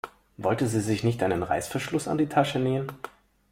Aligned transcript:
Wollte 0.37 0.65
sie 0.65 0.81
sich 0.81 1.03
nicht 1.03 1.21
einen 1.21 1.43
Reißverschluss 1.43 2.07
an 2.07 2.17
die 2.17 2.25
Tasche 2.25 2.57
nähen? 2.57 2.91